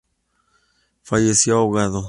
Falleció 1.03 1.57
ahogado. 1.59 1.99